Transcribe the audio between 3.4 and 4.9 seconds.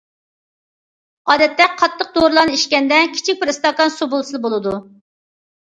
بىر ئىستاكان سۇ بولسىلا بولىدۇ.